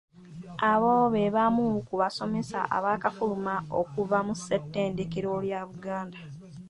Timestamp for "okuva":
3.79-4.17